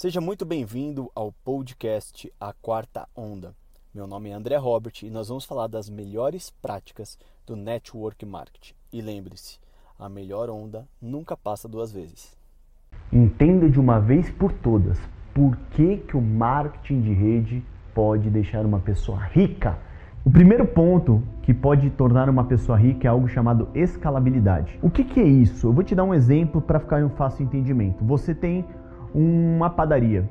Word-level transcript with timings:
Seja 0.00 0.20
muito 0.20 0.44
bem-vindo 0.44 1.10
ao 1.12 1.32
podcast 1.32 2.32
A 2.40 2.52
Quarta 2.52 3.08
Onda. 3.16 3.52
Meu 3.92 4.06
nome 4.06 4.30
é 4.30 4.32
André 4.32 4.54
Robert 4.54 4.92
e 5.02 5.10
nós 5.10 5.26
vamos 5.26 5.44
falar 5.44 5.66
das 5.66 5.90
melhores 5.90 6.50
práticas 6.62 7.18
do 7.44 7.56
Network 7.56 8.24
Marketing. 8.24 8.74
E 8.92 9.02
lembre-se, 9.02 9.58
a 9.98 10.08
melhor 10.08 10.50
onda 10.50 10.86
nunca 11.02 11.36
passa 11.36 11.66
duas 11.66 11.90
vezes. 11.90 12.38
Entenda 13.12 13.68
de 13.68 13.80
uma 13.80 13.98
vez 13.98 14.30
por 14.30 14.52
todas 14.52 15.00
por 15.34 15.56
que, 15.72 15.96
que 15.96 16.16
o 16.16 16.22
marketing 16.22 17.00
de 17.00 17.12
rede 17.12 17.64
pode 17.92 18.30
deixar 18.30 18.64
uma 18.64 18.78
pessoa 18.78 19.18
rica. 19.18 19.76
O 20.24 20.30
primeiro 20.30 20.64
ponto 20.64 21.20
que 21.42 21.52
pode 21.52 21.90
tornar 21.90 22.28
uma 22.30 22.44
pessoa 22.44 22.78
rica 22.78 23.08
é 23.08 23.10
algo 23.10 23.26
chamado 23.26 23.68
escalabilidade. 23.74 24.78
O 24.80 24.90
que, 24.90 25.02
que 25.02 25.18
é 25.18 25.26
isso? 25.26 25.66
Eu 25.66 25.72
vou 25.72 25.82
te 25.82 25.96
dar 25.96 26.04
um 26.04 26.14
exemplo 26.14 26.62
para 26.62 26.78
ficar 26.78 27.00
em 27.00 27.04
um 27.04 27.10
fácil 27.10 27.44
entendimento. 27.44 28.04
Você 28.04 28.32
tem 28.32 28.64
uma 29.14 29.70
padaria. 29.70 30.28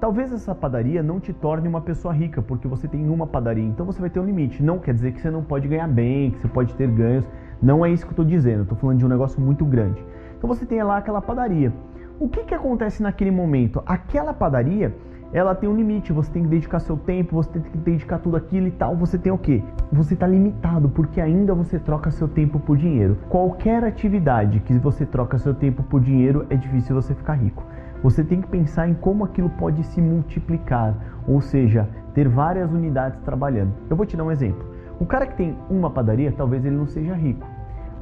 Talvez 0.00 0.32
essa 0.32 0.54
padaria 0.54 1.02
não 1.02 1.20
te 1.20 1.32
torne 1.32 1.68
uma 1.68 1.82
pessoa 1.82 2.14
rica, 2.14 2.40
porque 2.40 2.66
você 2.66 2.88
tem 2.88 3.08
uma 3.08 3.26
padaria, 3.26 3.64
então 3.64 3.84
você 3.84 4.00
vai 4.00 4.08
ter 4.08 4.18
um 4.18 4.24
limite. 4.24 4.62
Não 4.62 4.78
quer 4.78 4.94
dizer 4.94 5.12
que 5.12 5.20
você 5.20 5.30
não 5.30 5.42
pode 5.42 5.68
ganhar 5.68 5.86
bem, 5.88 6.30
que 6.30 6.38
você 6.40 6.48
pode 6.48 6.74
ter 6.74 6.88
ganhos. 6.88 7.26
Não 7.62 7.84
é 7.84 7.90
isso 7.90 8.04
que 8.04 8.10
eu 8.10 8.12
estou 8.12 8.24
dizendo, 8.24 8.62
estou 8.62 8.78
falando 8.78 8.98
de 8.98 9.04
um 9.04 9.08
negócio 9.08 9.38
muito 9.40 9.64
grande. 9.64 10.02
Então 10.38 10.48
você 10.48 10.64
tem 10.64 10.82
lá 10.82 10.96
aquela 10.96 11.20
padaria. 11.20 11.70
O 12.18 12.28
que, 12.28 12.44
que 12.44 12.54
acontece 12.54 13.02
naquele 13.02 13.30
momento? 13.30 13.82
Aquela 13.84 14.32
padaria, 14.32 14.94
ela 15.32 15.54
tem 15.54 15.68
um 15.68 15.76
limite, 15.76 16.12
você 16.12 16.32
tem 16.32 16.42
que 16.42 16.48
dedicar 16.48 16.80
seu 16.80 16.96
tempo, 16.96 17.36
você 17.36 17.50
tem 17.50 17.62
que 17.62 17.76
dedicar 17.76 18.18
tudo 18.18 18.36
aquilo 18.36 18.66
e 18.66 18.70
tal. 18.70 18.96
Você 18.96 19.18
tem 19.18 19.30
o 19.30 19.38
quê? 19.38 19.62
Você 19.92 20.14
está 20.14 20.26
limitado, 20.26 20.88
porque 20.88 21.20
ainda 21.20 21.54
você 21.54 21.78
troca 21.78 22.10
seu 22.10 22.26
tempo 22.26 22.58
por 22.58 22.76
dinheiro. 22.76 23.18
Qualquer 23.28 23.84
atividade 23.84 24.60
que 24.60 24.72
você 24.78 25.04
troca 25.04 25.36
seu 25.38 25.54
tempo 25.54 25.82
por 25.82 26.00
dinheiro, 26.00 26.46
é 26.48 26.56
difícil 26.56 26.94
você 26.94 27.14
ficar 27.14 27.34
rico. 27.34 27.62
Você 28.02 28.24
tem 28.24 28.40
que 28.40 28.48
pensar 28.48 28.88
em 28.88 28.94
como 28.94 29.24
aquilo 29.24 29.50
pode 29.50 29.84
se 29.84 30.00
multiplicar, 30.00 30.94
ou 31.28 31.40
seja, 31.40 31.86
ter 32.14 32.28
várias 32.28 32.72
unidades 32.72 33.20
trabalhando. 33.20 33.72
Eu 33.90 33.96
vou 33.96 34.06
te 34.06 34.16
dar 34.16 34.24
um 34.24 34.30
exemplo. 34.30 34.64
O 34.98 35.04
cara 35.04 35.26
que 35.26 35.36
tem 35.36 35.56
uma 35.68 35.90
padaria, 35.90 36.32
talvez 36.32 36.64
ele 36.64 36.76
não 36.76 36.86
seja 36.86 37.14
rico. 37.14 37.46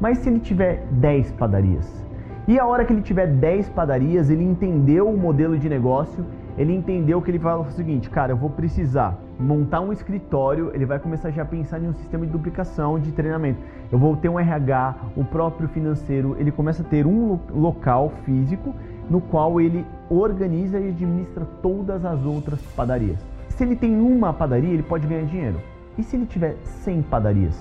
Mas 0.01 0.19
se 0.19 0.29
ele 0.29 0.39
tiver 0.39 0.87
10 0.93 1.33
padarias, 1.33 2.07
e 2.47 2.59
a 2.59 2.65
hora 2.65 2.85
que 2.85 2.93
ele 2.93 3.03
tiver 3.03 3.27
10 3.27 3.69
padarias, 3.71 4.31
ele 4.31 4.45
entendeu 4.45 5.09
o 5.09 5.19
modelo 5.19 5.59
de 5.59 5.69
negócio, 5.69 6.25
ele 6.57 6.75
entendeu 6.75 7.21
que 7.21 7.31
ele 7.31 7.39
fala 7.39 7.63
o 7.63 7.71
seguinte, 7.71 8.09
cara, 8.09 8.33
eu 8.33 8.37
vou 8.37 8.51
precisar 8.51 9.19
montar 9.39 9.81
um 9.81 9.93
escritório, 9.93 10.71
ele 10.75 10.87
vai 10.87 10.99
começar 10.99 11.31
já 11.31 11.43
a 11.43 11.45
pensar 11.45 11.79
em 11.81 11.89
um 11.89 11.93
sistema 11.93 12.27
de 12.27 12.33
duplicação 12.33 12.99
de 12.99 13.13
treinamento. 13.13 13.61
Eu 13.93 13.99
vou 13.99 14.17
ter 14.17 14.29
um 14.29 14.41
RH, 14.41 14.95
o 15.17 15.25
próprio 15.25 15.69
financeiro, 15.69 16.37
ele 16.39 16.51
começa 16.51 16.83
a 16.83 16.85
ter 16.85 17.07
um 17.07 17.39
local 17.53 18.13
físico 18.25 18.75
no 19.11 19.21
qual 19.21 19.61
ele 19.61 19.85
organiza 20.11 20.79
e 20.79 20.89
administra 20.89 21.47
todas 21.63 22.05
as 22.05 22.25
outras 22.25 22.61
padarias. 22.77 23.19
Se 23.49 23.65
ele 23.65 23.77
tem 23.77 24.01
uma 24.01 24.33
padaria, 24.33 24.73
ele 24.73 24.83
pode 24.83 25.07
ganhar 25.07 25.25
dinheiro. 25.25 25.61
E 25.97 26.03
se 26.03 26.17
ele 26.17 26.27
tiver 26.27 26.57
100 26.63 27.03
padarias? 27.03 27.59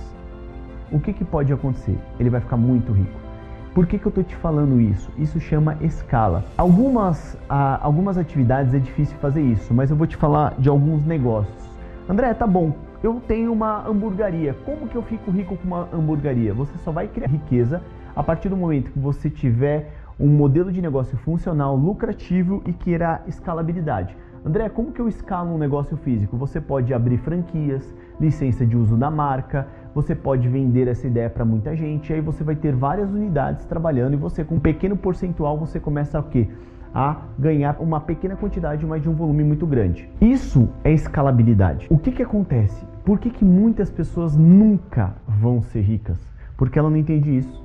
O 0.91 0.99
que, 0.99 1.11
que 1.11 1.25
pode 1.25 1.51
acontecer? 1.51 1.97
Ele 2.19 2.29
vai 2.29 2.39
ficar 2.39 2.57
muito 2.57 2.91
rico. 2.91 3.27
Por 3.73 3.85
que, 3.85 3.99
que 3.99 4.05
eu 4.05 4.09
estou 4.09 4.23
te 4.23 4.35
falando 4.35 4.81
isso? 4.81 5.11
Isso 5.17 5.39
chama 5.39 5.77
escala. 5.81 6.43
Algumas, 6.57 7.37
ah, 7.49 7.79
algumas 7.81 8.17
atividades 8.17 8.73
é 8.73 8.79
difícil 8.79 9.17
fazer 9.17 9.41
isso, 9.41 9.73
mas 9.73 9.91
eu 9.91 9.95
vou 9.95 10.07
te 10.07 10.15
falar 10.15 10.55
de 10.57 10.69
alguns 10.69 11.05
negócios. 11.05 11.69
André, 12.09 12.33
tá 12.33 12.47
bom, 12.47 12.73
eu 13.03 13.21
tenho 13.27 13.51
uma 13.51 13.87
hamburgueria. 13.87 14.55
Como 14.65 14.87
que 14.87 14.95
eu 14.95 15.03
fico 15.03 15.29
rico 15.29 15.57
com 15.57 15.67
uma 15.67 15.87
hamburgueria? 15.93 16.53
Você 16.53 16.75
só 16.83 16.91
vai 16.91 17.07
criar 17.07 17.27
riqueza 17.27 17.81
a 18.15 18.23
partir 18.23 18.49
do 18.49 18.57
momento 18.57 18.91
que 18.91 18.99
você 18.99 19.29
tiver 19.29 19.93
um 20.19 20.27
modelo 20.27 20.71
de 20.71 20.81
negócio 20.81 21.17
funcional, 21.17 21.75
lucrativo 21.75 22.61
e 22.65 22.73
que 22.73 22.91
irá 22.91 23.21
escalabilidade. 23.27 24.15
André, 24.45 24.69
como 24.69 24.91
que 24.91 24.99
eu 24.99 25.07
escalo 25.07 25.53
um 25.53 25.57
negócio 25.57 25.97
físico? 25.97 26.37
Você 26.37 26.61
pode 26.61 26.93
abrir 26.93 27.17
franquias, 27.17 27.93
licença 28.19 28.65
de 28.65 28.77
uso 28.77 28.95
da 28.95 29.11
marca, 29.11 29.67
você 29.93 30.15
pode 30.15 30.47
vender 30.47 30.87
essa 30.87 31.05
ideia 31.05 31.29
para 31.29 31.43
muita 31.43 31.75
gente, 31.75 32.13
aí 32.13 32.21
você 32.21 32.43
vai 32.43 32.55
ter 32.55 32.73
várias 32.73 33.11
unidades 33.11 33.65
trabalhando 33.65 34.13
e 34.13 34.17
você 34.17 34.43
com 34.43 34.55
um 34.55 34.59
pequeno 34.59 34.95
percentual 34.95 35.57
você 35.57 35.79
começa 35.79 36.17
a 36.17 36.23
quê? 36.23 36.47
A 36.93 37.17
ganhar 37.37 37.77
uma 37.79 37.99
pequena 37.99 38.35
quantidade, 38.35 38.85
mas 38.85 39.03
de 39.03 39.09
um 39.09 39.13
volume 39.13 39.43
muito 39.43 39.67
grande. 39.67 40.09
Isso 40.21 40.69
é 40.83 40.91
escalabilidade. 40.91 41.85
O 41.89 41.97
que 41.97 42.11
que 42.11 42.23
acontece? 42.23 42.85
Por 43.03 43.19
que, 43.19 43.29
que 43.29 43.45
muitas 43.45 43.89
pessoas 43.89 44.35
nunca 44.35 45.13
vão 45.27 45.61
ser 45.61 45.81
ricas? 45.81 46.19
Porque 46.55 46.79
ela 46.79 46.89
não 46.89 46.97
entende 46.97 47.37
isso. 47.37 47.63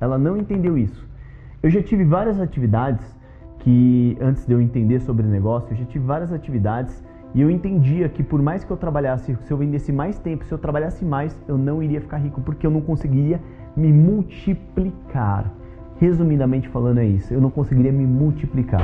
Ela 0.00 0.18
não 0.18 0.36
entendeu 0.36 0.76
isso. 0.76 1.06
Eu 1.62 1.70
já 1.70 1.82
tive 1.82 2.04
várias 2.04 2.40
atividades 2.40 3.04
que, 3.60 4.16
antes 4.20 4.46
de 4.46 4.52
eu 4.52 4.60
entender 4.60 5.00
sobre 5.00 5.26
negócio, 5.26 5.72
eu 5.72 5.76
já 5.76 5.84
tive 5.84 6.04
várias 6.04 6.32
atividades 6.32 7.02
e 7.34 7.40
eu 7.40 7.50
entendia 7.50 8.08
que 8.08 8.22
por 8.22 8.40
mais 8.40 8.64
que 8.64 8.70
eu 8.70 8.76
trabalhasse, 8.76 9.36
se 9.42 9.50
eu 9.50 9.56
vendesse 9.56 9.92
mais 9.92 10.18
tempo, 10.18 10.44
se 10.44 10.52
eu 10.52 10.58
trabalhasse 10.58 11.04
mais, 11.04 11.36
eu 11.48 11.58
não 11.58 11.82
iria 11.82 12.00
ficar 12.00 12.18
rico, 12.18 12.40
porque 12.40 12.66
eu 12.66 12.70
não 12.70 12.80
conseguiria 12.80 13.40
me 13.76 13.92
multiplicar. 13.92 15.52
Resumidamente 15.98 16.68
falando 16.68 16.98
é 16.98 17.06
isso, 17.06 17.32
eu 17.32 17.40
não 17.40 17.50
conseguiria 17.50 17.92
me 17.92 18.06
multiplicar. 18.06 18.80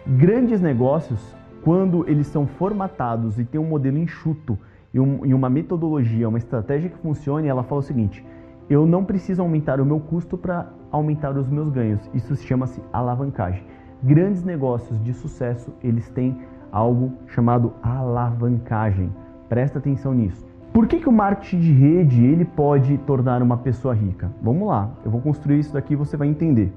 Grandes 0.05 0.61
negócios, 0.61 1.35
quando 1.63 2.07
eles 2.09 2.27
são 2.27 2.47
formatados 2.47 3.37
e 3.37 3.45
tem 3.45 3.59
um 3.59 3.65
modelo 3.65 3.97
enxuto 3.97 4.57
e, 4.93 4.99
um, 4.99 5.25
e 5.25 5.33
uma 5.33 5.49
metodologia, 5.49 6.27
uma 6.27 6.37
estratégia 6.37 6.89
que 6.89 6.97
funcione, 6.97 7.47
ela 7.47 7.63
fala 7.63 7.79
o 7.79 7.83
seguinte: 7.83 8.25
eu 8.69 8.85
não 8.85 9.03
preciso 9.03 9.41
aumentar 9.41 9.79
o 9.79 9.85
meu 9.85 9.99
custo 9.99 10.37
para 10.37 10.69
aumentar 10.91 11.37
os 11.37 11.49
meus 11.49 11.69
ganhos. 11.69 12.09
Isso 12.13 12.35
chama-se 12.35 12.81
alavancagem. 12.91 13.63
Grandes 14.01 14.43
negócios 14.43 15.01
de 15.03 15.13
sucesso, 15.13 15.73
eles 15.83 16.09
têm 16.09 16.37
algo 16.71 17.13
chamado 17.27 17.73
alavancagem. 17.83 19.11
Presta 19.47 19.79
atenção 19.79 20.13
nisso. 20.13 20.50
Por 20.73 20.87
que, 20.87 20.99
que 20.99 21.09
o 21.09 21.11
marketing 21.11 21.59
de 21.59 21.71
rede 21.73 22.23
ele 22.23 22.45
pode 22.45 22.97
tornar 22.99 23.41
uma 23.41 23.57
pessoa 23.57 23.93
rica? 23.93 24.31
Vamos 24.41 24.67
lá, 24.67 24.89
eu 25.03 25.11
vou 25.11 25.19
construir 25.19 25.59
isso 25.59 25.73
daqui 25.73 25.93
e 25.93 25.97
você 25.97 26.15
vai 26.15 26.29
entender. 26.29 26.71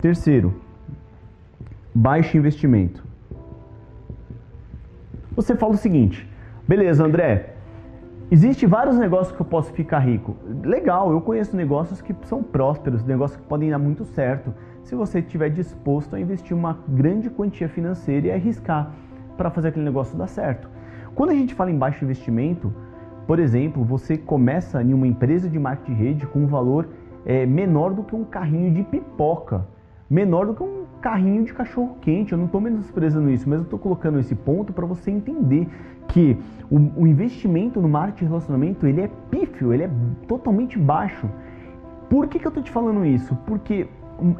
Terceiro, 0.00 0.54
baixo 1.94 2.36
investimento. 2.36 3.04
Você 5.36 5.54
fala 5.54 5.74
o 5.74 5.76
seguinte, 5.76 6.28
beleza, 6.66 7.04
André, 7.04 7.54
existe 8.28 8.66
vários 8.66 8.98
negócios 8.98 9.34
que 9.34 9.40
eu 9.40 9.46
posso 9.46 9.72
ficar 9.72 10.00
rico. 10.00 10.34
Legal, 10.64 11.12
eu 11.12 11.20
conheço 11.20 11.56
negócios 11.56 12.00
que 12.00 12.14
são 12.22 12.42
prósperos, 12.42 13.04
negócios 13.04 13.40
que 13.40 13.46
podem 13.46 13.70
dar 13.70 13.78
muito 13.78 14.04
certo, 14.04 14.52
se 14.82 14.96
você 14.96 15.20
estiver 15.20 15.50
disposto 15.50 16.16
a 16.16 16.20
investir 16.20 16.56
uma 16.56 16.78
grande 16.88 17.30
quantia 17.30 17.68
financeira 17.68 18.26
e 18.26 18.32
arriscar 18.32 18.92
para 19.36 19.50
fazer 19.50 19.68
aquele 19.68 19.84
negócio 19.84 20.18
dar 20.18 20.26
certo. 20.26 20.68
Quando 21.14 21.30
a 21.30 21.34
gente 21.34 21.54
fala 21.54 21.70
em 21.70 21.76
baixo 21.76 22.04
investimento, 22.04 22.72
por 23.26 23.38
exemplo, 23.38 23.84
você 23.84 24.16
começa 24.16 24.82
em 24.82 24.94
uma 24.94 25.06
empresa 25.06 25.48
de 25.48 25.58
marketing 25.58 25.94
de 25.94 26.02
rede 26.02 26.26
com 26.26 26.40
um 26.40 26.46
valor 26.46 26.88
é, 27.26 27.44
menor 27.44 27.92
do 27.92 28.02
que 28.02 28.14
um 28.14 28.24
carrinho 28.24 28.72
de 28.72 28.82
pipoca, 28.82 29.66
menor 30.08 30.46
do 30.46 30.54
que 30.54 30.62
um 30.62 30.84
carrinho 31.00 31.44
de 31.44 31.52
cachorro 31.52 31.96
quente. 32.00 32.32
Eu 32.32 32.38
não 32.38 32.46
estou 32.46 32.60
menosprezando 32.60 33.30
isso, 33.30 33.48
mas 33.48 33.58
eu 33.58 33.64
estou 33.64 33.78
colocando 33.78 34.18
esse 34.18 34.34
ponto 34.34 34.72
para 34.72 34.86
você 34.86 35.10
entender 35.10 35.68
que 36.08 36.38
o, 36.70 37.02
o, 37.02 37.06
investimento 37.06 37.80
no 37.80 37.88
marketing 37.88 38.24
de 38.24 38.28
relacionamento 38.28 38.86
ele 38.86 39.02
é 39.02 39.10
pífio, 39.30 39.74
ele 39.74 39.84
é 39.84 39.90
totalmente 40.26 40.78
baixo. 40.78 41.28
Por 42.08 42.26
que, 42.28 42.38
que 42.38 42.46
eu 42.46 42.50
estou 42.50 42.62
te 42.62 42.70
falando 42.70 43.04
isso? 43.04 43.36
Porque 43.46 43.86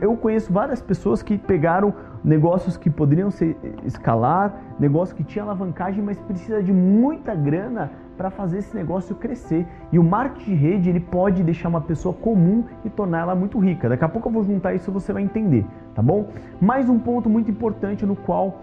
eu 0.00 0.16
conheço 0.16 0.52
várias 0.52 0.82
pessoas 0.82 1.22
que 1.22 1.38
pegaram 1.38 1.94
negócios 2.25 2.76
que 2.76 2.90
poderiam 2.90 3.30
ser 3.30 3.56
escalar, 3.84 4.60
negócios 4.78 5.16
que 5.16 5.22
tinham 5.22 5.46
alavancagem, 5.46 6.02
mas 6.02 6.19
precisa 6.19 6.62
de 6.62 6.72
muita 6.72 7.34
grana 7.34 7.90
para 8.16 8.30
fazer 8.30 8.58
esse 8.58 8.75
negócio 8.75 9.14
crescer. 9.14 9.66
E 9.92 9.98
o 9.98 10.02
marketing 10.02 10.50
de 10.50 10.54
rede 10.56 10.90
ele 10.90 11.00
pode 11.00 11.42
deixar 11.44 11.69
uma 11.69 11.80
pessoa 11.80 12.12
comum 12.12 12.64
e 12.84 12.90
tornar 12.90 13.20
ela 13.20 13.34
muito 13.34 13.58
rica. 13.58 13.88
Daqui 13.88 14.04
a 14.04 14.08
pouco 14.08 14.28
eu 14.28 14.32
vou 14.32 14.44
juntar 14.44 14.75
isso 14.75 14.90
e 14.90 14.92
você 14.92 15.12
vai 15.12 15.22
entender, 15.22 15.64
tá 15.94 16.02
bom? 16.02 16.28
Mais 16.60 16.88
um 16.88 16.98
ponto 16.98 17.30
muito 17.30 17.50
importante 17.50 18.04
no 18.04 18.16
qual 18.16 18.60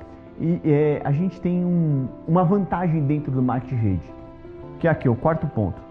é, 0.65 1.01
a 1.03 1.11
gente 1.13 1.39
tem 1.39 1.63
um, 1.63 2.07
uma 2.27 2.43
vantagem 2.43 3.01
dentro 3.05 3.31
do 3.31 3.41
marketing 3.41 3.75
de 3.75 3.81
rede, 3.81 4.13
que 4.79 4.87
é 4.87 4.91
aqui, 4.91 5.07
o 5.07 5.15
quarto 5.15 5.47
ponto. 5.47 5.81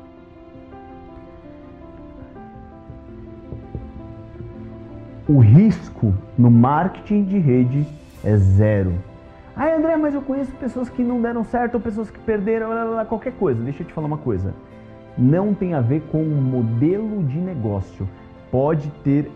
O 5.27 5.39
risco 5.39 6.13
no 6.37 6.51
marketing 6.51 7.25
de 7.25 7.39
rede 7.39 7.87
é 8.23 8.37
zero. 8.37 8.93
Ah, 9.57 9.75
André, 9.75 9.97
mas 9.97 10.15
eu 10.15 10.21
conheço 10.21 10.53
pessoas 10.57 10.91
que 10.91 11.03
não 11.03 11.23
deram 11.23 11.43
certo, 11.45 11.77
ou 11.77 11.81
pessoas 11.81 12.11
que 12.11 12.19
perderam, 12.19 12.69
qualquer 13.07 13.33
coisa. 13.33 13.63
Deixa 13.63 13.83
eu 13.83 13.87
te 13.87 13.95
falar 13.95 14.07
uma 14.07 14.19
coisa. 14.19 14.53
Não 15.17 15.55
tem 15.55 15.73
a 15.73 15.81
ver 15.81 16.03
com 16.13 16.23
o 16.23 16.43
modelo 16.43 17.23
de 17.23 17.39
negócio. 17.39 18.07
Pode 18.51 18.91
ter, 19.03 19.31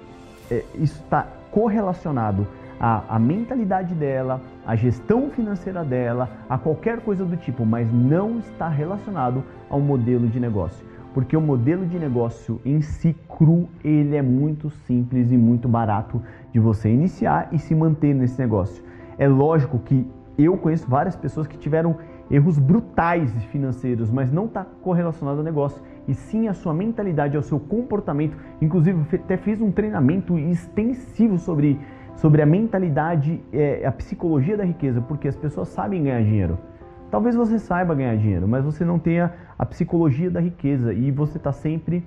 é, 0.50 0.62
isso 0.74 1.00
está 1.02 1.26
correlacionado 1.50 2.46
à, 2.78 3.16
à 3.16 3.18
mentalidade 3.18 3.94
dela, 3.94 4.42
à 4.66 4.76
gestão 4.76 5.30
financeira 5.30 5.82
dela, 5.82 6.28
a 6.50 6.58
qualquer 6.58 7.00
coisa 7.00 7.24
do 7.24 7.36
tipo, 7.38 7.64
mas 7.64 7.90
não 7.90 8.40
está 8.40 8.68
relacionado 8.68 9.42
ao 9.70 9.80
modelo 9.80 10.28
de 10.28 10.38
negócio. 10.38 10.86
Porque 11.18 11.36
o 11.36 11.40
modelo 11.40 11.84
de 11.84 11.98
negócio 11.98 12.60
em 12.64 12.80
si 12.80 13.12
cru, 13.28 13.68
ele 13.82 14.14
é 14.14 14.22
muito 14.22 14.70
simples 14.70 15.32
e 15.32 15.36
muito 15.36 15.68
barato 15.68 16.22
de 16.52 16.60
você 16.60 16.88
iniciar 16.88 17.48
e 17.50 17.58
se 17.58 17.74
manter 17.74 18.14
nesse 18.14 18.38
negócio. 18.38 18.84
É 19.18 19.26
lógico 19.26 19.80
que 19.80 20.06
eu 20.38 20.56
conheço 20.56 20.88
várias 20.88 21.16
pessoas 21.16 21.48
que 21.48 21.58
tiveram 21.58 21.96
erros 22.30 22.56
brutais 22.56 23.32
financeiros, 23.46 24.12
mas 24.12 24.30
não 24.30 24.44
está 24.44 24.64
correlacionado 24.64 25.38
ao 25.38 25.44
negócio, 25.44 25.82
e 26.06 26.14
sim 26.14 26.46
à 26.46 26.54
sua 26.54 26.72
mentalidade, 26.72 27.36
ao 27.36 27.42
seu 27.42 27.58
comportamento. 27.58 28.36
Inclusive, 28.62 29.16
até 29.16 29.36
fiz 29.36 29.60
um 29.60 29.72
treinamento 29.72 30.38
extensivo 30.38 31.36
sobre, 31.36 31.80
sobre 32.14 32.42
a 32.42 32.46
mentalidade, 32.46 33.42
é, 33.52 33.84
a 33.84 33.90
psicologia 33.90 34.56
da 34.56 34.62
riqueza, 34.62 35.00
porque 35.00 35.26
as 35.26 35.34
pessoas 35.34 35.66
sabem 35.66 36.04
ganhar 36.04 36.22
dinheiro. 36.22 36.56
Talvez 37.10 37.34
você 37.34 37.58
saiba 37.58 37.94
ganhar 37.94 38.16
dinheiro, 38.16 38.46
mas 38.46 38.64
você 38.64 38.84
não 38.84 38.98
tenha 38.98 39.32
a 39.58 39.64
psicologia 39.64 40.30
da 40.30 40.40
riqueza 40.40 40.92
e 40.92 41.10
você 41.10 41.38
está 41.38 41.52
sempre 41.52 42.04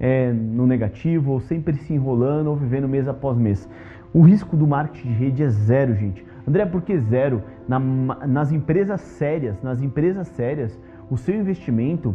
é, 0.00 0.32
no 0.32 0.66
negativo, 0.66 1.32
ou 1.32 1.40
sempre 1.40 1.76
se 1.76 1.92
enrolando, 1.92 2.48
ou 2.48 2.56
vivendo 2.56 2.88
mês 2.88 3.06
após 3.08 3.36
mês. 3.36 3.68
O 4.12 4.22
risco 4.22 4.56
do 4.56 4.66
marketing 4.66 5.08
de 5.08 5.14
rede 5.14 5.42
é 5.42 5.48
zero, 5.48 5.94
gente. 5.94 6.24
André, 6.46 6.64
por 6.64 6.80
que 6.80 6.98
zero? 6.98 7.42
Na, 7.68 7.78
nas 7.78 8.50
empresas 8.50 9.02
sérias, 9.02 9.62
nas 9.62 9.82
empresas 9.82 10.28
sérias, 10.28 10.78
o 11.10 11.16
seu 11.16 11.34
investimento 11.34 12.14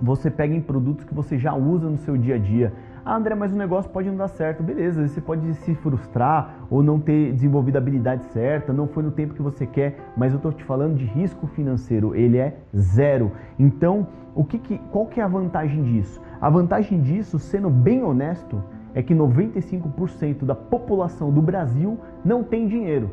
você 0.00 0.30
pega 0.30 0.54
em 0.54 0.60
produtos 0.60 1.04
que 1.04 1.12
você 1.12 1.36
já 1.36 1.54
usa 1.54 1.90
no 1.90 1.96
seu 1.98 2.16
dia 2.16 2.36
a 2.36 2.38
dia. 2.38 2.72
Ah, 3.04 3.16
André, 3.16 3.34
mas 3.34 3.52
o 3.52 3.56
negócio 3.56 3.90
pode 3.90 4.08
não 4.08 4.16
dar 4.16 4.28
certo. 4.28 4.62
Beleza, 4.62 5.06
você 5.06 5.20
pode 5.20 5.54
se 5.54 5.74
frustrar 5.76 6.66
ou 6.70 6.82
não 6.82 6.98
ter 6.98 7.32
desenvolvido 7.32 7.76
a 7.76 7.78
habilidade 7.78 8.24
certa, 8.26 8.72
não 8.72 8.86
foi 8.86 9.02
no 9.02 9.10
tempo 9.10 9.34
que 9.34 9.42
você 9.42 9.66
quer, 9.66 9.98
mas 10.16 10.32
eu 10.32 10.36
estou 10.36 10.52
te 10.52 10.64
falando 10.64 10.96
de 10.96 11.04
risco 11.04 11.46
financeiro, 11.46 12.14
ele 12.14 12.38
é 12.38 12.56
zero. 12.76 13.32
Então, 13.58 14.06
o 14.34 14.44
que, 14.44 14.58
que 14.58 14.78
qual 14.90 15.06
que 15.06 15.20
é 15.20 15.24
a 15.24 15.28
vantagem 15.28 15.82
disso? 15.82 16.20
A 16.40 16.50
vantagem 16.50 17.00
disso, 17.00 17.38
sendo 17.38 17.70
bem 17.70 18.02
honesto, 18.02 18.62
é 18.94 19.02
que 19.02 19.14
95% 19.14 20.44
da 20.44 20.54
população 20.54 21.32
do 21.32 21.42
Brasil 21.42 21.98
não 22.24 22.42
tem 22.42 22.66
dinheiro 22.66 23.10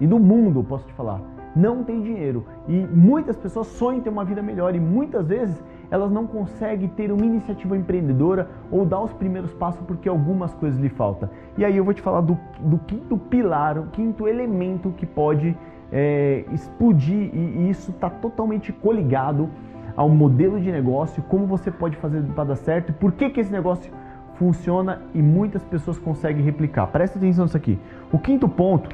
e 0.00 0.06
do 0.06 0.18
mundo, 0.18 0.64
posso 0.64 0.86
te 0.86 0.92
falar, 0.94 1.20
não 1.54 1.82
tem 1.82 2.02
dinheiro. 2.02 2.44
E 2.68 2.86
muitas 2.86 3.36
pessoas 3.36 3.66
sonham 3.66 4.00
ter 4.00 4.10
uma 4.10 4.24
vida 4.24 4.42
melhor 4.42 4.74
e 4.74 4.80
muitas 4.80 5.26
vezes 5.26 5.62
elas 5.90 6.10
não 6.10 6.26
conseguem 6.26 6.88
ter 6.88 7.10
uma 7.10 7.24
iniciativa 7.24 7.76
empreendedora 7.76 8.48
ou 8.70 8.84
dar 8.84 9.00
os 9.00 9.12
primeiros 9.12 9.52
passos 9.52 9.80
porque 9.86 10.08
algumas 10.08 10.54
coisas 10.54 10.78
lhe 10.78 10.88
faltam. 10.88 11.28
E 11.58 11.64
aí 11.64 11.76
eu 11.76 11.84
vou 11.84 11.92
te 11.92 12.00
falar 12.00 12.20
do, 12.20 12.38
do 12.60 12.78
quinto 12.78 13.16
pilar, 13.16 13.78
o 13.78 13.86
quinto 13.86 14.28
elemento 14.28 14.90
que 14.96 15.04
pode 15.04 15.56
é, 15.90 16.44
explodir 16.52 17.34
e, 17.34 17.38
e 17.38 17.70
isso 17.70 17.90
está 17.90 18.08
totalmente 18.08 18.72
coligado 18.72 19.48
ao 19.96 20.08
modelo 20.08 20.60
de 20.60 20.70
negócio, 20.70 21.22
como 21.24 21.46
você 21.46 21.70
pode 21.70 21.96
fazer 21.96 22.22
para 22.22 22.44
dar 22.44 22.56
certo 22.56 22.92
por 22.92 23.12
que, 23.12 23.28
que 23.28 23.40
esse 23.40 23.52
negócio 23.52 23.92
funciona 24.36 25.02
e 25.12 25.20
muitas 25.20 25.62
pessoas 25.64 25.98
conseguem 25.98 26.42
replicar. 26.42 26.86
Presta 26.86 27.18
atenção 27.18 27.44
nisso 27.44 27.56
aqui. 27.56 27.78
O 28.10 28.18
quinto 28.18 28.48
ponto 28.48 28.88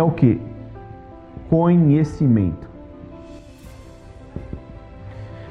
é 0.00 0.02
o 0.02 0.10
que? 0.10 0.40
Conhecimento. 1.48 2.68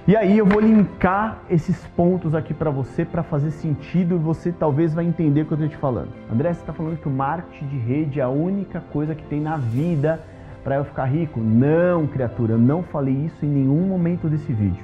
E 0.08 0.16
aí 0.16 0.40
eu 0.40 0.46
vou 0.46 0.60
linkar 0.60 1.44
esses 1.52 1.86
pontos 1.96 2.34
aqui 2.34 2.52
para 2.52 2.72
você 2.72 3.06
para 3.06 3.22
fazer 3.22 3.52
sentido 3.52 4.16
e 4.16 4.18
você 4.18 4.52
talvez 4.52 4.92
vai 4.92 5.06
entender 5.06 5.42
o 5.42 5.46
que 5.46 5.52
eu 5.52 5.56
estou 5.56 5.70
te 5.70 5.78
falando. 5.78 6.10
André, 6.34 6.52
você 6.52 6.62
está 6.62 6.74
falando 6.74 6.98
que 6.98 7.08
o 7.08 7.12
marketing 7.12 7.68
de 7.68 7.78
rede 7.78 8.20
é 8.20 8.24
a 8.24 8.30
única 8.30 8.82
coisa 8.92 9.14
que 9.14 9.24
tem 9.26 9.40
na 9.40 9.56
vida 9.56 10.20
para 10.64 10.78
eu 10.78 10.84
ficar 10.84 11.06
rico? 11.06 11.40
Não, 11.40 12.08
criatura, 12.08 12.54
eu 12.54 12.58
não 12.58 12.82
falei 12.82 13.14
isso 13.14 13.46
em 13.46 13.50
nenhum 13.50 13.88
momento 13.88 14.28
desse 14.28 14.52
vídeo. 14.52 14.84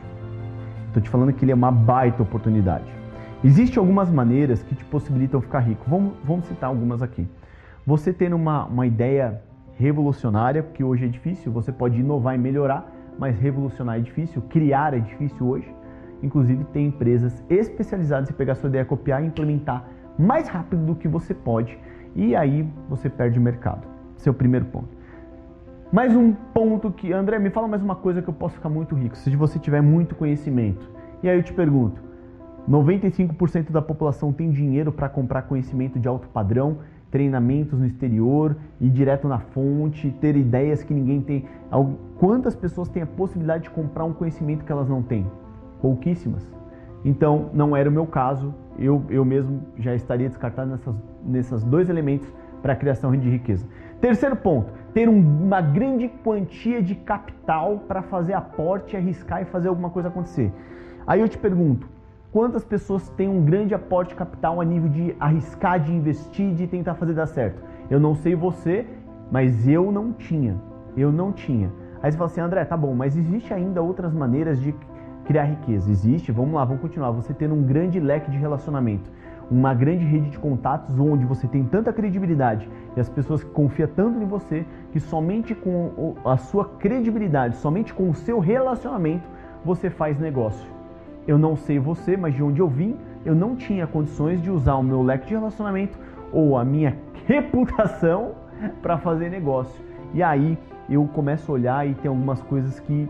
Estou 0.89 1.01
te 1.01 1.09
falando 1.09 1.33
que 1.33 1.44
ele 1.44 1.51
é 1.51 1.56
uma 1.56 1.71
baita 1.71 2.21
oportunidade. 2.21 2.85
Existem 3.44 3.79
algumas 3.79 4.12
maneiras 4.12 4.62
que 4.62 4.75
te 4.75 4.85
possibilitam 4.85 5.41
ficar 5.41 5.62
rico. 5.62 5.89
Vamos, 5.89 6.13
vamos 6.23 6.45
citar 6.45 6.69
algumas 6.69 7.01
aqui. 7.01 7.27
Você 7.83 8.13
ter 8.13 8.31
uma, 8.31 8.65
uma 8.65 8.85
ideia 8.85 9.41
revolucionária, 9.75 10.63
porque 10.63 10.83
hoje 10.83 11.06
é 11.06 11.07
difícil, 11.07 11.51
você 11.51 11.72
pode 11.72 12.00
inovar 12.00 12.36
e 12.36 12.38
melhorar, 12.38 12.92
mas 13.19 13.38
revolucionar 13.38 13.98
é 13.98 14.00
difícil, 14.00 14.42
criar 14.44 14.94
é 14.94 15.00
difícil 15.00 15.48
hoje. 15.48 15.74
Inclusive, 16.24 16.63
tem 16.66 16.88
empresas 16.88 17.44
especializadas 17.50 18.30
em 18.30 18.33
pegar 18.33 18.56
sua 18.56 18.69
ideia, 18.69 18.86
copiar 18.86 19.24
e 19.24 19.27
implementar 19.27 19.88
mais 20.18 20.48
rápido 20.48 20.86
do 20.86 20.95
que 20.95 21.07
você 21.07 21.33
pode, 21.33 21.77
e 22.16 22.36
aí 22.36 22.68
você 22.89 23.10
perde 23.10 23.38
o 23.38 23.42
mercado. 23.42 23.86
Seu 24.18 24.33
primeiro 24.33 24.66
ponto. 24.68 24.96
Mais 25.91 26.15
um 26.15 26.32
ponto 26.32 26.91
que, 26.91 27.12
André, 27.13 27.38
me 27.38 27.50
fala 27.50 27.67
mais 27.67 27.84
uma 27.84 27.96
coisa 27.96 28.22
que 28.22 28.29
eu 28.29 28.34
posso 28.34 28.55
ficar 28.55 28.70
muito 28.70 28.96
rico, 28.96 29.15
se 29.15 29.36
você 29.36 29.60
tiver 29.60 29.82
muito 29.82 30.15
conhecimento. 30.15 30.89
E 31.22 31.29
aí 31.29 31.38
eu 31.38 31.44
te 31.44 31.53
pergunto, 31.53 32.01
95% 32.67 33.72
da 33.72 33.82
população 33.82 34.34
tem 34.34 34.50
dinheiro 34.50 34.91
para 34.91 35.08
comprar 35.08 35.44
conhecimento 35.44 36.00
de 36.00 36.08
alto 36.08 36.27
padrão 36.29 36.79
treinamentos 37.15 37.79
no 37.79 37.86
exterior, 37.86 38.57
ir 38.81 38.89
direto 38.89 39.25
na 39.25 39.39
fonte, 39.39 40.13
ter 40.19 40.36
ideias 40.36 40.84
que 40.84 40.93
ninguém 40.93 41.22
tem. 41.22 41.45
Quantas 42.17 42.53
pessoas 42.57 42.89
têm 42.89 43.03
a 43.03 43.05
possibilidade 43.05 43.63
de 43.63 43.69
comprar 43.69 44.03
um 44.03 44.12
conhecimento 44.12 44.65
que 44.65 44.72
elas 44.74 44.89
não 44.89 45.01
têm? 45.01 45.25
Pouquíssimas. 45.81 46.45
Então, 47.05 47.50
não 47.53 47.74
era 47.74 47.89
o 47.89 47.91
meu 47.91 48.05
caso, 48.05 48.53
eu, 48.77 49.01
eu 49.10 49.24
mesmo 49.24 49.62
já 49.77 49.95
estaria 49.95 50.27
descartado 50.27 50.72
nessas, 50.72 50.93
nesses 51.25 51.63
dois 51.63 51.88
elementos 51.88 52.27
para 52.62 52.74
a 52.74 52.75
criação 52.75 53.15
de 53.15 53.29
riqueza. 53.29 53.65
Terceiro 54.01 54.36
ponto, 54.36 54.74
ter 54.93 55.07
uma 55.07 55.62
grande 55.62 56.10
quantia 56.22 56.84
de 56.84 56.95
capital 56.95 57.77
para 57.88 58.01
fazer 58.01 58.34
aporte, 58.34 58.98
arriscar 58.98 59.41
e 59.41 59.45
fazer 59.45 59.69
alguma 59.69 59.89
coisa 59.89 60.10
acontecer. 60.10 60.51
Aí 61.07 61.22
eu 61.22 61.29
te 61.29 61.38
pergunto, 61.38 61.88
Quantas 62.36 62.65
pessoas 62.65 63.08
têm 63.12 63.30
um 63.30 63.46
grande 63.46 63.74
aporte 63.74 64.13
capital 64.13 64.60
a 64.60 64.65
nível 64.65 64.89
de 64.89 65.15
arriscar, 65.22 65.80
de 65.80 65.94
investir, 65.94 66.54
de 66.54 66.68
tentar 66.68 66.96
fazer 66.96 67.13
dar 67.13 67.27
certo? 67.27 67.63
Eu 67.89 67.98
não 67.98 68.13
sei 68.13 68.36
você, 68.36 68.86
mas 69.32 69.65
eu 69.65 69.89
não 69.89 70.12
tinha. 70.12 70.62
Eu 70.98 71.13
não 71.13 71.32
tinha. 71.32 71.72
Aí 72.04 72.12
você 72.12 72.18
fala 72.18 72.30
assim, 72.30 72.42
André, 72.42 72.65
tá 72.65 72.75
bom, 72.75 72.94
mas 72.94 73.15
existe 73.15 73.54
ainda 73.54 73.82
outras 73.82 74.13
maneiras 74.13 74.60
de 74.60 74.75
criar 75.24 75.46
riqueza? 75.46 75.89
Existe, 75.89 76.30
vamos 76.34 76.56
lá, 76.56 76.65
vamos 76.65 76.82
continuar. 76.82 77.10
Você 77.12 77.34
tendo 77.34 77.56
um 77.56 77.63
grande 77.63 78.01
leque 78.01 78.30
de 78.30 78.38
relacionamento, 78.38 79.10
uma 79.50 79.74
grande 79.74 80.04
rede 80.04 80.32
de 80.32 80.38
contatos 80.38 81.00
onde 81.00 81.25
você 81.25 81.48
tem 81.48 81.63
tanta 81.63 81.94
credibilidade 81.94 82.70
e 82.98 83.00
as 83.00 83.08
pessoas 83.08 83.46
confiam 83.46 83.88
tanto 83.96 84.22
em 84.22 84.25
você 84.25 84.65
que 84.92 85.00
somente 85.00 85.56
com 85.56 86.15
a 86.25 86.36
sua 86.36 86.65
credibilidade, 86.65 87.56
somente 87.56 87.94
com 87.94 88.10
o 88.10 88.13
seu 88.13 88.39
relacionamento, 88.39 89.25
você 89.63 89.89
faz 89.89 90.20
negócio. 90.20 90.75
Eu 91.27 91.38
não 91.38 91.55
sei 91.55 91.79
você, 91.79 92.15
mas 92.15 92.36
de 92.36 92.44
onde 92.44 92.60
eu 92.60 92.67
vim, 92.67 92.96
eu 93.25 93.34
não 93.34 93.55
tinha 93.55 93.88
condições 93.88 94.41
de 94.41 94.51
usar 94.51 94.75
o 94.75 94.84
meu 94.84 95.01
leque 95.01 95.27
de 95.27 95.34
relacionamento 95.34 95.98
ou 96.32 96.58
a 96.58 96.63
minha 96.63 96.98
reputação 97.25 98.34
para 98.82 98.98
fazer 98.98 99.29
negócio. 99.29 99.84
E 100.13 100.22
aí 100.22 100.58
eu 100.89 101.05
começo 101.08 101.51
a 101.51 101.55
olhar 101.55 101.88
e 101.88 101.96
tem 101.96 102.10
algumas 102.10 102.41
coisas 102.44 102.79
que 102.79 103.10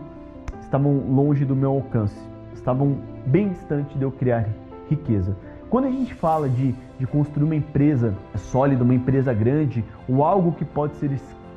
estavam 0.60 0.96
longe 1.08 1.44
do 1.44 1.54
meu 1.54 1.70
alcance, 1.72 2.18
estavam 2.54 2.96
bem 3.26 3.50
distante 3.50 3.96
de 3.96 4.02
eu 4.02 4.10
criar 4.10 4.48
riqueza. 4.88 5.36
Quando 5.68 5.86
a 5.86 5.90
gente 5.90 6.14
fala 6.14 6.48
de, 6.48 6.74
de 6.98 7.06
construir 7.06 7.44
uma 7.44 7.56
empresa 7.56 8.14
sólida, 8.36 8.82
uma 8.82 8.94
empresa 8.94 9.34
grande, 9.34 9.84
ou 10.08 10.24
algo 10.24 10.52
que 10.52 10.64
pode 10.64 10.96
ser 10.96 11.10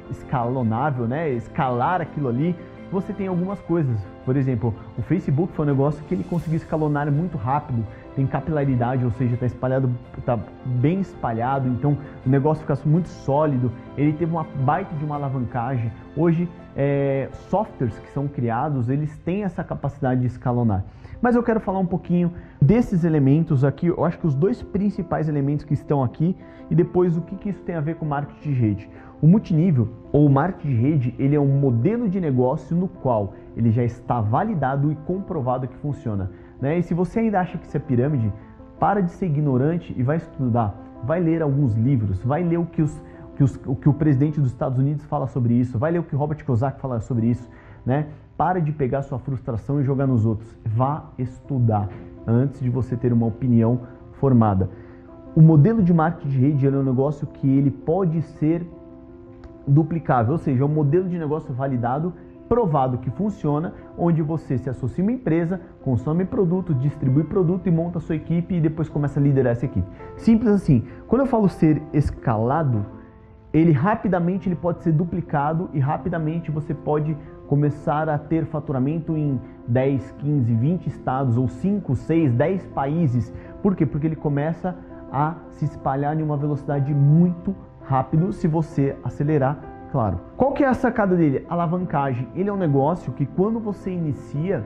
escalonável, 0.09 1.07
né? 1.07 1.29
escalar 1.29 2.01
aquilo 2.01 2.27
ali, 2.27 2.55
você 2.91 3.13
tem 3.13 3.27
algumas 3.27 3.59
coisas. 3.61 3.97
Por 4.25 4.35
exemplo, 4.35 4.73
o 4.97 5.01
Facebook 5.01 5.53
foi 5.53 5.65
um 5.65 5.69
negócio 5.69 6.03
que 6.05 6.13
ele 6.13 6.23
conseguiu 6.23 6.57
escalonar 6.57 7.11
muito 7.11 7.37
rápido, 7.37 7.85
tem 8.15 8.25
capilaridade, 8.25 9.05
ou 9.05 9.11
seja, 9.11 9.33
está 9.35 9.45
espalhado, 9.45 9.89
está 10.17 10.37
bem 10.65 10.99
espalhado, 10.99 11.67
então 11.67 11.97
o 12.25 12.29
negócio 12.29 12.61
fica 12.65 12.77
muito 12.87 13.07
sólido. 13.07 13.71
Ele 13.97 14.13
teve 14.13 14.31
uma 14.31 14.43
baita 14.43 14.93
de 14.95 15.05
uma 15.05 15.15
alavancagem. 15.15 15.91
Hoje, 16.15 16.49
é, 16.75 17.29
softwares 17.49 17.97
que 17.99 18.09
são 18.11 18.27
criados, 18.27 18.89
eles 18.89 19.17
têm 19.19 19.43
essa 19.43 19.63
capacidade 19.63 20.21
de 20.21 20.27
escalonar. 20.27 20.83
Mas 21.21 21.35
eu 21.35 21.43
quero 21.43 21.59
falar 21.59 21.79
um 21.79 21.85
pouquinho 21.85 22.31
desses 22.61 23.03
elementos 23.03 23.63
aqui. 23.63 23.87
Eu 23.87 24.05
acho 24.05 24.17
que 24.17 24.27
os 24.27 24.35
dois 24.35 24.61
principais 24.61 25.27
elementos 25.27 25.65
que 25.65 25.73
estão 25.73 26.01
aqui 26.01 26.35
e 26.69 26.75
depois 26.75 27.17
o 27.17 27.21
que, 27.21 27.35
que 27.35 27.49
isso 27.49 27.61
tem 27.63 27.75
a 27.75 27.81
ver 27.81 27.95
com 27.95 28.05
marketing 28.05 28.49
de 28.49 28.53
rede. 28.53 28.89
O 29.21 29.27
multinível 29.27 29.89
ou 30.11 30.29
marketing 30.29 30.67
de 30.69 30.75
rede, 30.75 31.15
ele 31.19 31.35
é 31.35 31.39
um 31.39 31.59
modelo 31.59 32.07
de 32.07 32.21
negócio 32.21 32.75
no 32.75 32.87
qual 32.87 33.33
ele 33.55 33.69
já 33.69 33.83
está 33.83 34.21
validado 34.21 34.91
e 34.91 34.95
comprovado 34.95 35.67
que 35.67 35.75
funciona. 35.77 36.31
Né? 36.61 36.79
E 36.79 36.83
se 36.83 36.93
você 36.93 37.19
ainda 37.19 37.39
acha 37.39 37.57
que 37.57 37.65
isso 37.65 37.75
é 37.75 37.79
pirâmide, 37.79 38.31
para 38.79 39.01
de 39.01 39.11
ser 39.11 39.25
ignorante 39.25 39.93
e 39.97 40.01
vai 40.01 40.17
estudar, 40.17 40.73
vai 41.03 41.19
ler 41.19 41.41
alguns 41.41 41.75
livros, 41.75 42.23
vai 42.23 42.43
ler 42.43 42.57
o 42.57 42.65
que, 42.65 42.81
os, 42.81 43.03
que 43.35 43.43
os, 43.43 43.59
o, 43.65 43.75
que 43.75 43.89
o 43.89 43.93
presidente 43.93 44.39
dos 44.39 44.51
Estados 44.51 44.79
Unidos 44.79 45.03
fala 45.05 45.27
sobre 45.27 45.53
isso, 45.53 45.77
vai 45.77 45.91
ler 45.91 45.99
o 45.99 46.03
que 46.03 46.15
Robert 46.15 46.43
Kiyosaki 46.43 46.79
fala 46.79 47.01
sobre 47.01 47.27
isso, 47.27 47.49
né? 47.85 48.07
Para 48.37 48.61
de 48.61 48.71
pegar 48.71 49.01
sua 49.01 49.19
frustração 49.19 49.81
e 49.81 49.83
jogar 49.83 50.07
nos 50.07 50.25
outros. 50.25 50.57
Vá 50.65 51.09
estudar 51.17 51.89
antes 52.25 52.61
de 52.61 52.69
você 52.69 52.95
ter 52.95 53.11
uma 53.11 53.25
opinião 53.25 53.81
formada. 54.13 54.69
O 55.35 55.41
modelo 55.41 55.83
de 55.83 55.93
marketing 55.93 56.29
de 56.29 56.39
rede 56.39 56.67
é 56.67 56.69
um 56.69 56.83
negócio 56.83 57.27
que 57.27 57.47
ele 57.47 57.69
pode 57.69 58.21
ser 58.21 58.65
duplicável, 59.69 60.33
ou 60.33 60.37
seja, 60.37 60.63
é 60.63 60.65
um 60.65 60.69
modelo 60.69 61.07
de 61.07 61.17
negócio 61.17 61.53
validado, 61.53 62.13
provado 62.47 62.97
que 62.97 63.11
funciona, 63.11 63.73
onde 63.97 64.21
você 64.21 64.57
se 64.57 64.69
associa 64.69 65.03
a 65.03 65.05
uma 65.05 65.11
empresa, 65.11 65.61
consome 65.83 66.25
produto, 66.25 66.73
distribui 66.73 67.23
produto 67.23 67.67
e 67.67 67.71
monta 67.71 67.99
a 67.99 68.01
sua 68.01 68.15
equipe 68.15 68.55
e 68.55 68.61
depois 68.61 68.89
começa 68.89 69.19
a 69.19 69.23
liderar 69.23 69.51
essa 69.51 69.65
equipe. 69.65 69.87
Simples 70.17 70.51
assim. 70.51 70.83
Quando 71.07 71.21
eu 71.21 71.27
falo 71.27 71.47
ser 71.47 71.81
escalado, 71.93 72.83
ele 73.53 73.71
rapidamente 73.71 74.49
ele 74.49 74.55
pode 74.55 74.83
ser 74.83 74.91
duplicado 74.91 75.69
e 75.73 75.79
rapidamente 75.79 76.51
você 76.51 76.73
pode 76.73 77.15
começar 77.47 78.07
a 78.09 78.17
ter 78.17 78.45
faturamento 78.45 79.17
em 79.17 79.39
10, 79.67 80.11
15, 80.19 80.53
20 80.53 80.87
estados 80.87 81.37
ou 81.37 81.47
5, 81.47 81.95
6, 81.95 82.33
10 82.33 82.65
países. 82.67 83.33
Por 83.61 83.75
quê? 83.75 83.85
Porque 83.85 84.05
ele 84.05 84.15
começa 84.15 84.75
a 85.11 85.35
se 85.49 85.65
espalhar 85.65 86.19
em 86.19 86.23
uma 86.23 86.37
velocidade 86.37 86.93
muito 86.93 87.55
rápido 87.89 88.31
se 88.31 88.47
você 88.47 88.95
acelerar, 89.03 89.57
claro. 89.91 90.19
Qual 90.37 90.51
que 90.51 90.63
é 90.63 90.67
a 90.67 90.75
sacada 90.75 91.15
dele? 91.15 91.43
Alavancagem. 91.49 92.27
Ele 92.35 92.47
é 92.47 92.53
um 92.53 92.57
negócio 92.57 93.11
que 93.13 93.25
quando 93.25 93.59
você 93.59 93.89
inicia, 93.89 94.63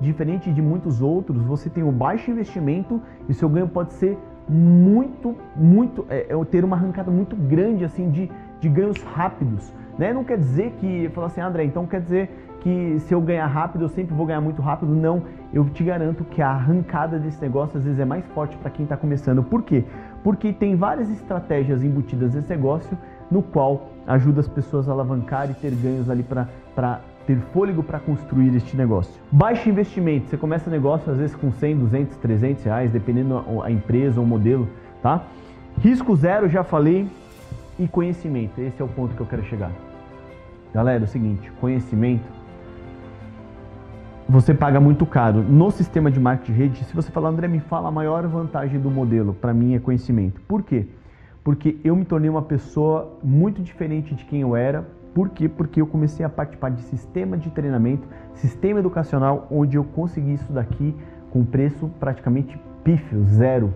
diferente 0.00 0.52
de 0.52 0.60
muitos 0.60 1.00
outros, 1.00 1.40
você 1.44 1.70
tem 1.70 1.84
um 1.84 1.92
baixo 1.92 2.32
investimento 2.32 3.00
e 3.28 3.32
seu 3.32 3.48
ganho 3.48 3.68
pode 3.68 3.92
ser 3.92 4.18
muito, 4.48 5.36
muito, 5.56 6.04
é, 6.10 6.26
é 6.28 6.44
ter 6.44 6.64
uma 6.64 6.76
arrancada 6.76 7.10
muito 7.12 7.36
grande 7.36 7.84
assim 7.84 8.10
de, 8.10 8.28
de 8.60 8.68
ganhos 8.68 9.00
rápidos. 9.02 9.72
Né? 9.96 10.12
Não 10.12 10.24
quer 10.24 10.36
dizer 10.36 10.72
que, 10.80 11.08
falar 11.10 11.28
assim, 11.28 11.40
André, 11.40 11.64
então 11.64 11.86
quer 11.86 12.00
dizer 12.00 12.28
que 12.60 12.98
se 13.00 13.14
eu 13.14 13.20
ganhar 13.20 13.46
rápido, 13.46 13.84
eu 13.84 13.88
sempre 13.88 14.14
vou 14.14 14.26
ganhar 14.26 14.40
muito 14.40 14.60
rápido. 14.60 14.92
Não, 14.92 15.22
eu 15.52 15.64
te 15.66 15.84
garanto 15.84 16.24
que 16.24 16.42
a 16.42 16.48
arrancada 16.48 17.18
desse 17.18 17.40
negócio 17.40 17.78
às 17.78 17.84
vezes 17.84 18.00
é 18.00 18.04
mais 18.04 18.24
forte 18.34 18.56
para 18.56 18.70
quem 18.70 18.82
está 18.82 18.96
começando. 18.96 19.42
Por 19.42 19.62
quê? 19.62 19.84
Porque 20.24 20.52
tem 20.52 20.74
várias 20.74 21.08
estratégias 21.10 21.84
embutidas 21.84 22.34
nesse 22.34 22.48
negócio 22.48 22.98
no 23.30 23.42
qual 23.42 23.90
ajuda 24.06 24.40
as 24.40 24.48
pessoas 24.48 24.88
a 24.88 24.92
alavancar 24.92 25.50
e 25.50 25.54
ter 25.54 25.70
ganhos 25.70 26.10
ali 26.10 26.22
para 26.22 27.00
ter 27.26 27.36
fôlego 27.52 27.82
para 27.82 28.00
construir 28.00 28.54
este 28.56 28.76
negócio. 28.76 29.14
Baixo 29.30 29.68
investimento, 29.68 30.28
você 30.28 30.36
começa 30.36 30.70
negócio 30.70 31.12
às 31.12 31.18
vezes 31.18 31.36
com 31.36 31.52
100, 31.52 31.76
200, 31.76 32.16
300 32.16 32.64
reais, 32.64 32.90
dependendo 32.90 33.44
a 33.62 33.70
empresa 33.70 34.18
ou 34.20 34.26
modelo, 34.26 34.68
tá? 35.02 35.24
Risco 35.78 36.16
zero, 36.16 36.48
já 36.48 36.62
falei, 36.64 37.06
e 37.78 37.88
conhecimento, 37.88 38.60
esse 38.60 38.80
é 38.80 38.84
o 38.84 38.88
ponto 38.88 39.14
que 39.14 39.20
eu 39.20 39.26
quero 39.26 39.44
chegar. 39.44 39.72
Galera, 40.72 41.04
é 41.04 41.06
o 41.06 41.08
seguinte, 41.08 41.50
conhecimento 41.60 42.24
você 44.28 44.54
paga 44.54 44.80
muito 44.80 45.04
caro. 45.04 45.42
No 45.42 45.70
sistema 45.70 46.10
de 46.10 46.18
marketing 46.18 46.52
de 46.52 46.58
rede, 46.58 46.84
se 46.84 46.94
você 46.94 47.10
falar, 47.10 47.28
André, 47.28 47.46
me 47.46 47.60
fala 47.60 47.88
a 47.88 47.92
maior 47.92 48.26
vantagem 48.26 48.80
do 48.80 48.90
modelo, 48.90 49.34
para 49.34 49.52
mim 49.52 49.74
é 49.74 49.78
conhecimento. 49.78 50.40
Por 50.42 50.62
quê? 50.62 50.86
Porque 51.42 51.76
eu 51.84 51.94
me 51.94 52.04
tornei 52.04 52.30
uma 52.30 52.42
pessoa 52.42 53.18
muito 53.22 53.60
diferente 53.60 54.14
de 54.14 54.24
quem 54.24 54.40
eu 54.40 54.56
era. 54.56 54.86
Por 55.14 55.28
quê? 55.28 55.48
Porque 55.48 55.80
eu 55.80 55.86
comecei 55.86 56.24
a 56.24 56.28
participar 56.28 56.70
de 56.70 56.82
sistema 56.82 57.36
de 57.36 57.50
treinamento, 57.50 58.08
sistema 58.34 58.80
educacional, 58.80 59.46
onde 59.50 59.76
eu 59.76 59.84
consegui 59.84 60.32
isso 60.32 60.52
daqui 60.52 60.94
com 61.30 61.44
preço 61.44 61.90
praticamente 62.00 62.58
pífio, 62.82 63.22
zero. 63.24 63.74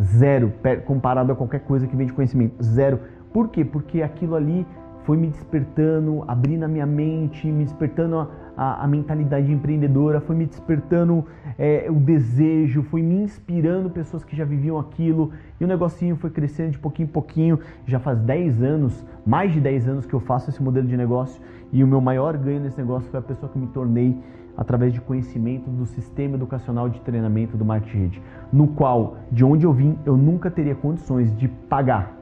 Zero, 0.00 0.52
comparado 0.86 1.32
a 1.32 1.34
qualquer 1.34 1.60
coisa 1.60 1.86
que 1.86 1.96
vem 1.96 2.06
de 2.06 2.12
conhecimento. 2.12 2.62
Zero. 2.62 3.00
Por 3.32 3.48
quê? 3.48 3.64
Porque 3.64 4.00
aquilo 4.00 4.36
ali 4.36 4.64
foi 5.04 5.16
me 5.16 5.26
despertando, 5.26 6.22
abrindo 6.28 6.64
a 6.64 6.68
minha 6.68 6.86
mente, 6.86 7.48
me 7.48 7.64
despertando 7.64 8.18
a, 8.18 8.28
a, 8.58 8.82
a 8.82 8.88
mentalidade 8.88 9.52
empreendedora, 9.52 10.20
foi 10.20 10.34
me 10.34 10.44
despertando 10.44 11.24
é, 11.56 11.86
o 11.88 11.94
desejo, 11.94 12.82
foi 12.82 13.00
me 13.02 13.14
inspirando 13.14 13.88
pessoas 13.88 14.24
que 14.24 14.34
já 14.34 14.44
viviam 14.44 14.76
aquilo 14.76 15.30
e 15.60 15.64
o 15.64 15.68
negocinho 15.68 16.16
foi 16.16 16.28
crescendo 16.28 16.72
de 16.72 16.78
pouquinho 16.78 17.06
em 17.06 17.12
pouquinho. 17.12 17.60
Já 17.86 18.00
faz 18.00 18.18
10 18.18 18.60
anos, 18.60 19.06
mais 19.24 19.52
de 19.52 19.60
10 19.60 19.88
anos 19.88 20.06
que 20.06 20.12
eu 20.12 20.18
faço 20.18 20.50
esse 20.50 20.60
modelo 20.60 20.88
de 20.88 20.96
negócio 20.96 21.40
e 21.72 21.84
o 21.84 21.86
meu 21.86 22.00
maior 22.00 22.36
ganho 22.36 22.60
nesse 22.60 22.78
negócio 22.78 23.08
foi 23.08 23.20
a 23.20 23.22
pessoa 23.22 23.50
que 23.50 23.56
me 23.56 23.68
tornei 23.68 24.18
através 24.56 24.92
de 24.92 25.00
conhecimento 25.00 25.70
do 25.70 25.86
sistema 25.86 26.34
educacional 26.34 26.88
de 26.88 27.00
treinamento 27.02 27.56
do 27.56 27.64
rede, 27.64 28.20
no 28.52 28.66
qual, 28.66 29.18
de 29.30 29.44
onde 29.44 29.64
eu 29.64 29.72
vim, 29.72 29.96
eu 30.04 30.16
nunca 30.16 30.50
teria 30.50 30.74
condições 30.74 31.32
de 31.36 31.46
pagar, 31.46 32.12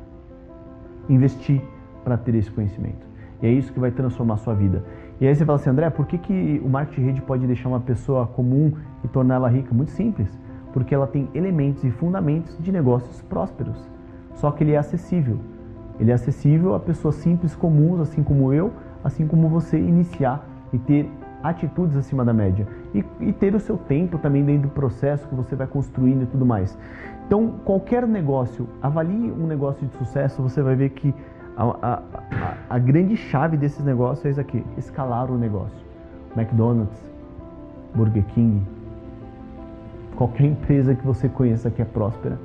investir 1.09 1.63
para 2.05 2.19
ter 2.19 2.35
esse 2.35 2.51
conhecimento. 2.51 3.07
E 3.43 3.47
é 3.47 3.51
isso 3.51 3.73
que 3.73 3.81
vai 3.81 3.91
transformar 3.91 4.35
a 4.35 4.39
sua 4.39 4.55
vida. 4.55 4.85
E 5.21 5.27
aí 5.27 5.35
você 5.35 5.45
fala 5.45 5.57
assim, 5.57 5.71
André, 5.71 5.89
por 5.89 6.07
que, 6.07 6.19
que 6.19 6.61
o 6.65 6.69
marketing 6.69 7.01
de 7.01 7.07
rede 7.07 7.23
pode 7.23 7.47
deixar 7.47 7.69
uma 7.69 7.81
pessoa 7.81 8.27
comum 8.27 8.73
e 9.03 9.09
torná-la 9.09 9.49
rica? 9.49 9.75
Muito 9.75 9.91
simples, 9.93 10.29
porque 10.73 10.95
ela 10.95 11.07
tem 11.07 11.29
elementos 11.35 11.83
e 11.85 11.91
fundamentos 11.91 12.57
de 12.59 12.71
negócios 12.71 13.23
prósperos. 13.23 13.89
Só 14.35 14.51
que 14.51 14.63
ele 14.63 14.73
é 14.73 14.77
acessível. 14.77 15.39
Ele 15.99 16.11
é 16.11 16.15
acessível 16.15 16.75
a 16.75 16.81
pessoas 16.81 17.15
simples, 17.15 17.55
comuns, 17.55 18.01
assim 18.01 18.23
como 18.23 18.53
eu, 18.53 18.71
assim 19.03 19.27
como 19.27 19.49
você, 19.49 19.79
iniciar 19.79 20.47
e 20.71 20.79
ter 20.79 21.11
atitudes 21.43 21.97
acima 21.97 22.23
da 22.23 22.35
média. 22.35 22.67
E, 22.95 23.05
e 23.21 23.33
ter 23.33 23.55
o 23.55 23.61
seu 23.61 23.79
tempo 23.79 24.19
também 24.19 24.45
dentro 24.45 24.69
do 24.69 24.75
processo 24.75 25.27
que 25.29 25.35
você 25.35 25.57
vai 25.57 25.67
construindo 25.67 26.25
e 26.25 26.27
tudo 26.27 26.45
mais. 26.45 26.77
Então, 27.27 27.55
qualquer 27.65 28.07
negócio, 28.07 28.69
avalie 28.83 29.33
um 29.33 29.47
negócio 29.47 29.87
de 29.87 29.97
sucesso, 29.97 30.43
você 30.43 30.61
vai 30.63 30.77
ver 30.77 30.91
que 30.91 31.15
a, 31.57 31.65
a, 31.83 32.46
a, 32.69 32.79
grande 32.79 33.17
chave 33.17 33.57
desses 33.57 33.85
negócios 33.85 34.25
é 34.27 34.31
isso 34.31 34.41
aqui: 34.41 34.65
escalar 34.77 35.31
o 35.31 35.39
negócio. 35.39 35.79
McDonald's, 36.37 36.99
Burger 37.95 38.25
King, 38.35 38.63
qualquer 40.17 40.45
empresa 40.45 40.95
que 40.95 41.05
você 41.05 41.29
conheça 41.29 41.71
que 41.71 41.81
é 41.81 41.85
próspera, 41.85 42.39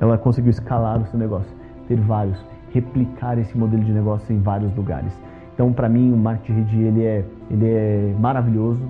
ela 0.00 0.16
conseguiu 0.16 0.50
escalar 0.50 1.00
o 1.00 1.06
seu 1.06 1.18
negócio, 1.18 1.52
ter 1.86 1.96
vários, 2.00 2.42
replicar 2.72 3.38
esse 3.38 3.56
modelo 3.56 3.84
de 3.84 3.92
negócio 3.92 4.34
em 4.34 4.40
vários 4.40 4.74
lugares. 4.74 5.12
Então, 5.54 5.72
para 5.72 5.88
mim, 5.88 6.12
o 6.12 6.16
marketing 6.16 6.84
ele 6.84 7.04
é, 7.04 7.24
ele 7.50 7.66
é 7.66 8.14
maravilhoso 8.18 8.80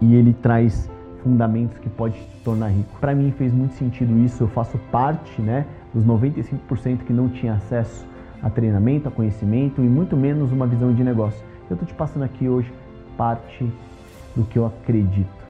e 0.00 0.14
ele 0.14 0.32
traz 0.32 0.90
fundamentos 1.22 1.78
que 1.78 1.88
pode 1.88 2.14
te 2.14 2.42
tornar 2.44 2.68
rico. 2.68 2.98
Para 3.00 3.14
mim 3.14 3.30
fez 3.30 3.52
muito 3.52 3.74
sentido 3.74 4.18
isso. 4.18 4.42
Eu 4.42 4.48
faço 4.48 4.76
parte, 4.90 5.40
né, 5.40 5.64
dos 5.94 6.04
95% 6.04 6.98
que 7.06 7.12
não 7.12 7.28
tinha 7.28 7.54
acesso 7.54 8.04
a 8.42 8.50
treinamento, 8.50 9.08
a 9.08 9.10
conhecimento 9.10 9.82
e 9.82 9.86
muito 9.86 10.16
menos 10.16 10.52
uma 10.52 10.66
visão 10.66 10.92
de 10.92 11.02
negócio. 11.02 11.40
Eu 11.68 11.74
estou 11.74 11.86
te 11.86 11.94
passando 11.94 12.22
aqui 12.22 12.48
hoje 12.48 12.72
parte 13.16 13.70
do 14.34 14.44
que 14.44 14.58
eu 14.58 14.66
acredito. 14.66 15.37